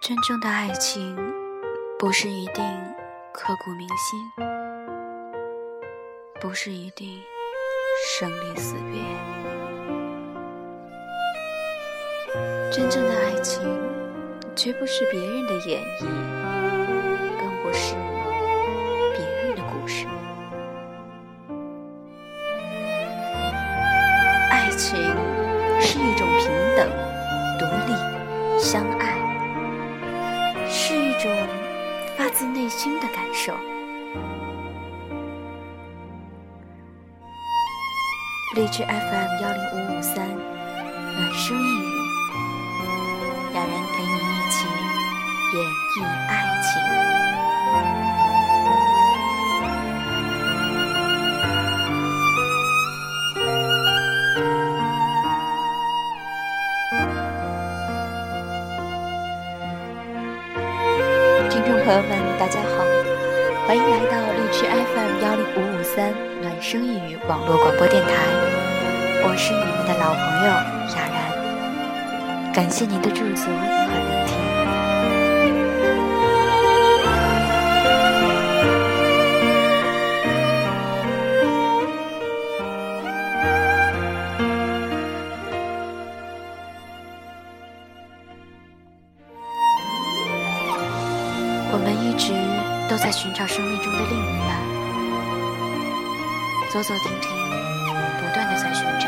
[0.00, 1.16] 真正的爱情，
[1.98, 2.64] 不是一定
[3.32, 4.30] 刻骨铭心，
[6.40, 7.20] 不是一定
[8.08, 9.02] 生离死别。
[12.72, 13.60] 真正的爱情，
[14.54, 16.04] 绝不是别人的演绎，
[17.38, 17.94] 更不是
[38.54, 41.84] 荔枝 FM 幺零五五三，暖声一语，
[43.54, 44.56] 雅然陪你一起
[45.54, 45.56] 演
[45.94, 45.96] 绎
[46.28, 46.30] 爱
[46.62, 46.66] 情。
[61.50, 62.87] 听众朋友们，大家好，
[63.68, 68.10] 欢迎来到荔枝 FM 幺零五五三暖声一语网络广播电台，
[69.22, 70.48] 我是你们的老朋友
[70.96, 71.18] 雅然，
[72.54, 74.38] 感谢您的驻足和聆听。
[91.70, 92.32] 我们一直
[92.88, 94.58] 都在寻找生命中的另一半，
[96.70, 97.30] 走走停停，
[98.16, 99.06] 不断的在寻找。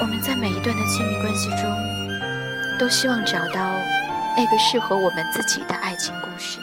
[0.00, 1.70] 我们在每一段的亲密关系中，
[2.78, 3.74] 都希望找到
[4.34, 6.58] 那个适合我们自己的爱情故事。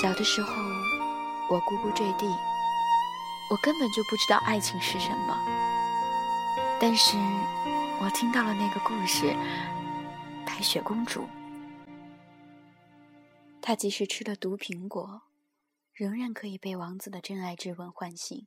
[0.00, 0.54] 小的时候，
[1.50, 2.26] 我咕咕坠地，
[3.50, 5.36] 我根本就不知道爱情是什么，
[6.80, 7.14] 但是。
[8.02, 9.26] 我听到了那个故事，
[10.46, 11.20] 《白雪公主》。
[13.60, 15.20] 她即使吃了毒苹果，
[15.92, 18.46] 仍然可以被王子的真爱之吻唤醒。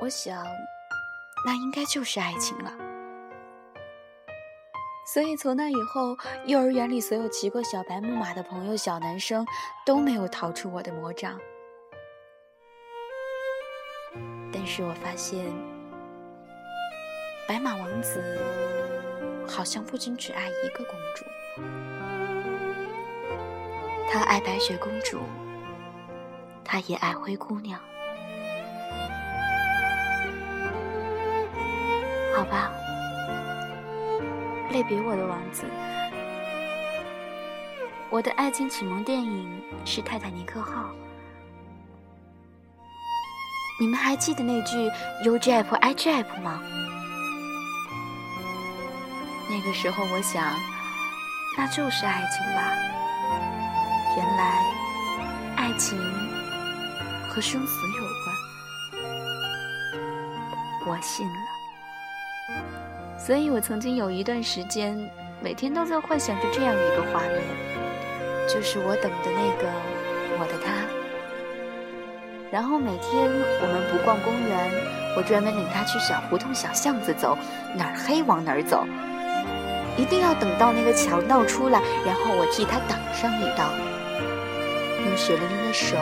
[0.00, 0.44] 我想，
[1.46, 2.76] 那应该就是爱情了。
[5.14, 9.46] 所以从那以后，幼儿园里所有骑过小白木马的朋友、小男生
[9.86, 11.38] 都没有逃出我的魔掌。
[14.66, 15.46] 但是我发现，
[17.46, 18.20] 白马王子
[19.46, 21.24] 好像不仅只爱一个公主，
[24.10, 25.20] 他爱白雪公主，
[26.64, 27.80] 他也爱灰姑娘。
[32.34, 32.72] 好吧，
[34.72, 35.62] 类别我的王子，
[38.10, 40.82] 我的爱情启蒙电影是《泰坦尼克号》。
[43.78, 44.90] 你们还记得那句
[45.22, 46.62] “U Jap I Jap” 吗？
[49.50, 50.42] 那个时候，我想，
[51.58, 52.72] 那就是爱情吧。
[54.16, 54.62] 原来，
[55.56, 55.98] 爱情
[57.28, 58.34] 和生死有关。
[60.86, 61.34] 我信了。
[63.18, 64.98] 所以我曾经有一段时间，
[65.42, 67.42] 每天都在幻想着这样一个画面，
[68.48, 69.70] 就是我等的那个
[70.38, 70.85] 我的他。
[72.50, 73.28] 然后每天
[73.60, 74.70] 我们不逛公园，
[75.16, 77.36] 我专门领他去小胡同、小巷子走，
[77.74, 78.86] 哪儿黑往哪儿走。
[79.98, 83.72] 一定要等到那个强盗出来，然后我替他挡上一刀，
[85.04, 85.96] 用血淋淋的手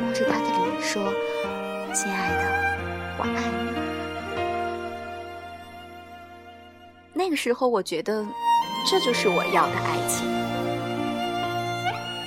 [0.00, 1.12] 摸着他的脸说
[1.92, 2.44] ：“亲爱的，
[3.18, 3.72] 我爱你。”
[7.12, 8.24] 那个时候我觉得
[8.86, 10.24] 这就是我要的爱情。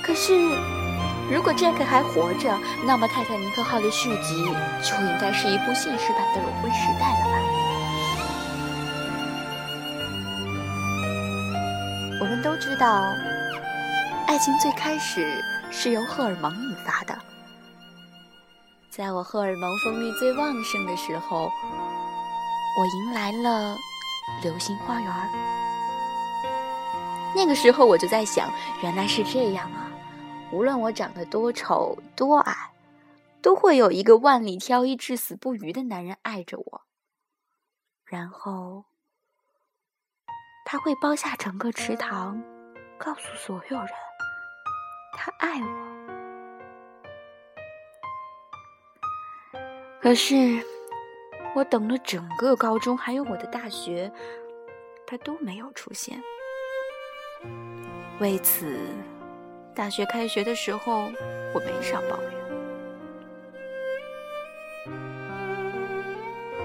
[0.02, 0.77] 可是。
[1.30, 4.44] 如果 Jack 还活着，那么《泰坦尼克号》的续集
[4.82, 7.38] 就应该是一部现实版的《裸婚时代》了吧？
[12.20, 13.14] 我们都知道，
[14.26, 17.16] 爱情最开始是由荷尔蒙引发的。
[18.90, 21.52] 在我荷尔蒙分泌最旺盛的时候，
[22.78, 23.76] 我迎来了
[24.42, 25.10] 《流星花园》。
[27.36, 28.50] 那个时候我就在想，
[28.82, 29.87] 原来是这样啊！
[30.50, 32.72] 无论我长得多丑多矮，
[33.42, 36.82] 都会有一个万里挑一、至死不渝的男人爱着我。
[38.04, 38.86] 然后，
[40.64, 42.42] 他会包下整个池塘，
[42.96, 43.88] 告诉所有人，
[45.12, 45.88] 他爱我。
[50.00, 50.64] 可是，
[51.54, 54.10] 我等了整个高中，还有我的大学，
[55.06, 56.22] 他都没有出现。
[58.18, 58.88] 为此。
[59.78, 61.12] 大学开学的时候，
[61.54, 62.32] 我没少抱怨。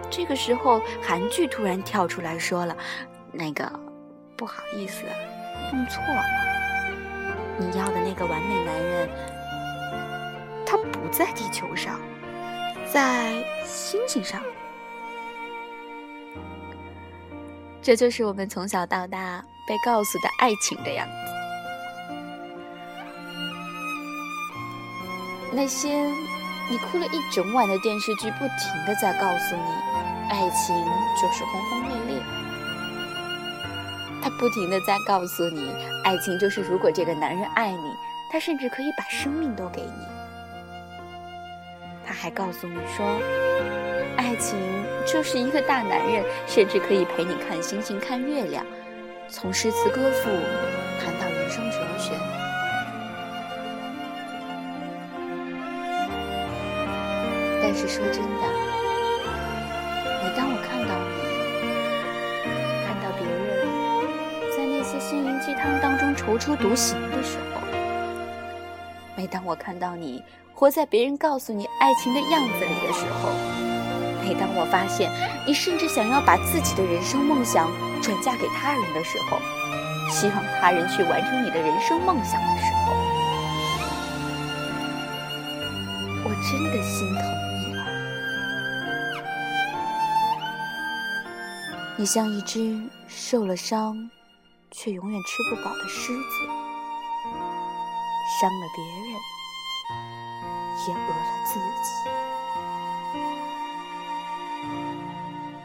[0.09, 2.75] 这个时候，韩剧突然跳出来说了
[3.31, 3.71] ：“那个，
[4.35, 5.03] 不好意思，
[5.71, 6.23] 弄错了。
[7.59, 9.07] 你要的那个完美男人，
[10.65, 12.01] 他不在地球上，
[12.91, 13.31] 在
[13.63, 14.41] 星星上。”
[17.79, 21.32] 这就是我们从小到大被告诉的爱情的样子。
[25.55, 25.89] 那些
[26.71, 30.75] 你哭了一整晚的电视剧，不停的在告诉你，爱情
[31.21, 32.23] 就是轰轰烈烈。
[34.21, 37.93] 他不停的在告诉你，爱情就是如果这个男人爱你，
[38.31, 40.07] 他甚至可以把生命都给你。
[42.05, 43.05] 他还告诉你说，
[44.17, 44.57] 爱情
[45.05, 48.65] 就是一个大男人，甚至可以陪你看星星、看月亮，
[49.29, 50.29] 从诗词歌赋
[50.99, 52.11] 谈到人生哲学。
[57.75, 58.47] 但是说真的，
[60.21, 62.45] 每当我看到你，
[62.85, 63.35] 看到别人
[64.55, 67.61] 在那些心灵鸡汤当中踌躇独行的时候，
[69.17, 70.23] 每当我看到你
[70.53, 73.31] 活在别人告诉你爱情的样子里的时候，
[74.21, 75.09] 每当我发现
[75.47, 77.67] 你甚至想要把自己的人生梦想
[78.03, 79.39] 转嫁给他人的时候，
[80.11, 82.93] 希望他人去完成你的人生梦想的时候，
[86.23, 87.52] 我真的心疼。
[91.95, 94.09] 你像一只受了伤，
[94.71, 96.21] 却永远吃不饱的狮子，
[98.41, 99.13] 伤了别人，
[100.87, 101.87] 也饿了自己。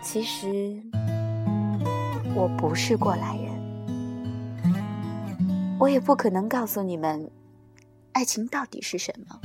[0.03, 0.83] 其实
[2.35, 3.51] 我不是过来人，
[5.81, 7.31] 我也不可能告诉你们，
[8.13, 9.41] 爱情到底是什么，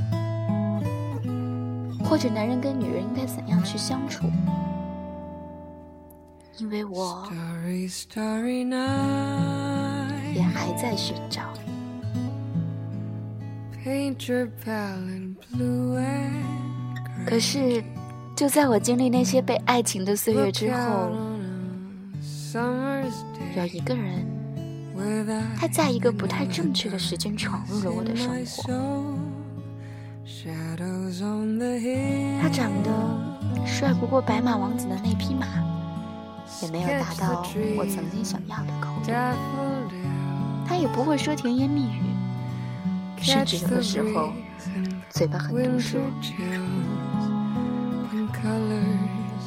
[2.03, 4.25] 或者男人跟女人应该怎样去相处。
[6.60, 7.28] 因为我
[10.36, 11.42] 也还在寻找。
[17.26, 17.84] 可是，
[18.36, 21.12] 就在我经历那些被爱情的岁月之后，
[23.58, 24.26] 有一个人，
[25.60, 28.64] 他在一个不太正确的时间闯入了我的生活。
[32.42, 32.92] 他长得
[33.66, 35.73] 帅不过白马王子的那匹马。
[36.62, 37.44] 也没有达到
[37.75, 39.12] 我曾经想要的高度。
[40.66, 42.01] 他也不会说甜言蜜语，
[43.22, 44.31] 甚至有的时候
[45.10, 46.00] 嘴巴很毒舌。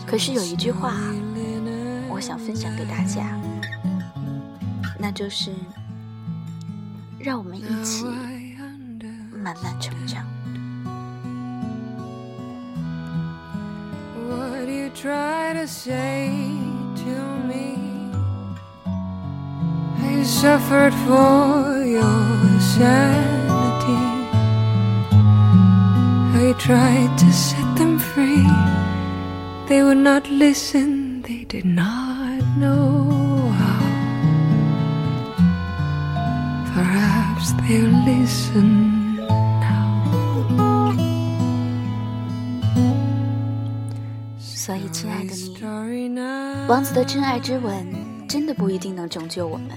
[0.07, 0.95] 可是有一句话，
[2.09, 3.39] 我想分享给大家，
[4.99, 5.53] 那就是
[7.19, 8.05] 让我们一起
[9.33, 10.25] 慢慢成长。
[14.97, 16.66] to
[17.51, 17.79] me.
[19.99, 24.03] I suffered for your sanity.
[26.43, 28.47] I tried to set them free.
[29.69, 33.87] They would not listen, they did not know how.
[36.75, 38.96] Perhaps they'll listen.
[44.67, 45.57] 所以，亲爱的你，
[46.67, 47.87] 王子的真爱之吻
[48.29, 49.71] 真的不一定能拯救我们，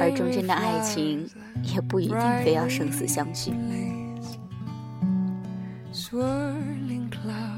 [0.00, 1.28] 而忠贞的爱情
[1.62, 3.52] 也不一定非要生死相许。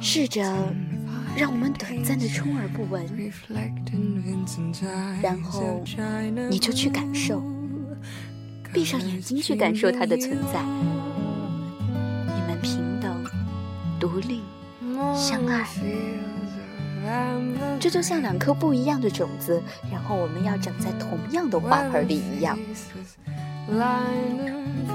[0.01, 0.43] 试着
[1.37, 3.07] 让我们短暂的充耳不闻，
[5.23, 5.81] 然后
[6.51, 7.41] 你就去感受，
[8.73, 10.61] 闭上眼睛去感受它的存在。
[12.35, 13.25] 你们平等，
[14.01, 14.41] 独立。
[15.15, 15.67] 相爱，
[17.81, 22.59] 这就像两颗不一样的种子，然后我们要长在同样的花盆里一样，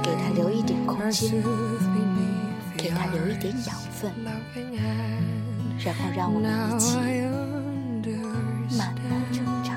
[0.01, 1.31] 给它留一点空间，
[2.77, 4.11] 给它留一点养分，
[5.83, 6.97] 然后让我们一起
[8.77, 9.73] 慢慢成长。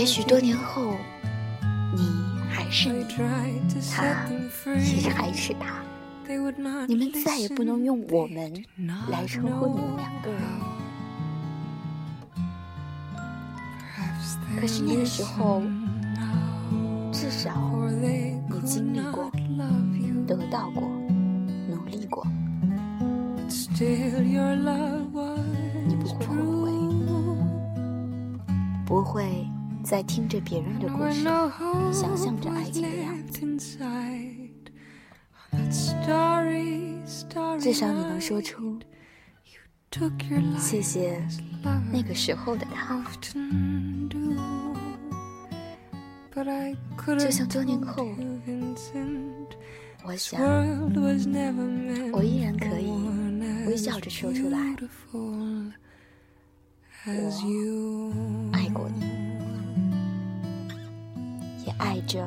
[0.00, 0.94] 也许多年后，
[1.94, 2.00] 你
[2.48, 3.04] 还是你，
[3.94, 4.24] 他
[4.82, 5.82] 其实还是他，
[6.88, 8.50] 你们再也不能用“我们”
[9.10, 10.40] 来称呼你们两个人。
[14.58, 15.60] 可是那个时候，
[17.12, 17.50] 至少
[18.00, 19.30] 你经历过，
[20.26, 20.82] 得到过，
[21.68, 22.26] 努力过。
[25.86, 26.70] 你不会后悔，
[28.86, 29.49] 不会
[29.82, 31.22] 在听着别人的故事，
[31.92, 33.40] 想象着爱情的样子。
[37.58, 38.78] 至少你能说出
[40.58, 41.20] 谢谢
[41.92, 43.04] 那个时候的他。
[47.18, 48.06] 就像多年后，
[50.04, 50.40] 我想，
[52.12, 52.90] 我依然可以
[53.66, 54.58] 微笑着说出来，
[55.12, 55.72] 我
[58.52, 59.19] 爱过你，也
[61.79, 62.25] 爱着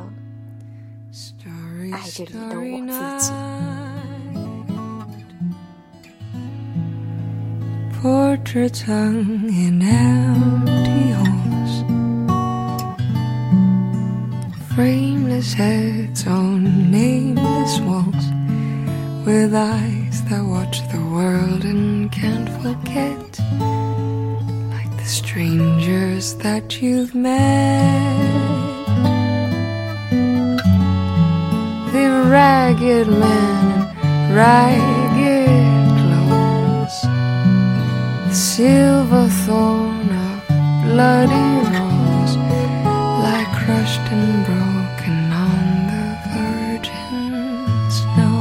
[1.93, 3.33] 爱着里的我自己。
[8.00, 11.83] Portraits hung in empty homes,
[14.73, 18.25] frameless heads on nameless walls,
[19.26, 23.40] with eyes that watch the world and can't forget,
[24.71, 28.32] like the strangers that you've met.
[32.83, 33.67] ragged man
[34.02, 34.99] and ragged
[38.35, 40.38] silver thorn of
[40.85, 42.35] bloody rose
[43.25, 47.33] lie crushed and broken on the virgin
[47.99, 48.38] snow.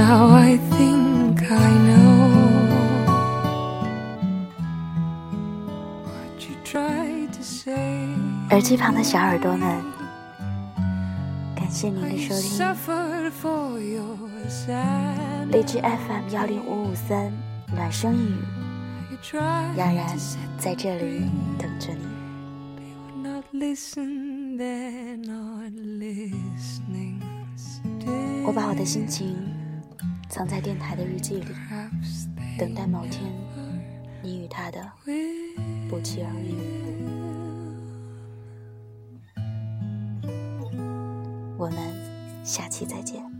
[0.00, 2.16] Now I think I know
[6.06, 8.14] what you tried to say.
[8.50, 9.93] 耳机旁的小耳朵们，感
[11.75, 12.57] 谢您的收听。
[15.51, 17.29] 荔枝 FM 幺零五五三
[17.75, 18.39] 暖声一语。
[19.75, 20.17] 冉冉
[20.57, 21.23] 在这里
[21.59, 22.05] 等着你。
[28.45, 29.35] 我把我的心情
[30.29, 31.47] 藏在电台的日记里，
[32.57, 33.21] 等待某天
[34.23, 34.79] 你与他的
[35.89, 37.24] 不期而遇。
[42.55, 43.34] 下期再见。